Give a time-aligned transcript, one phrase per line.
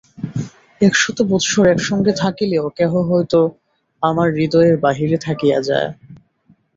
[0.81, 3.39] একশত বৎসর একসঙ্গে থাকিলেও কেহ হয়তো
[4.03, 5.89] আমার হৃদয়ের বাহিরে থাকিয়া যায়।